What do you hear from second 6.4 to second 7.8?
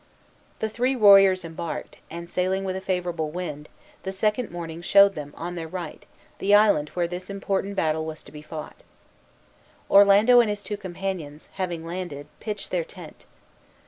island where this important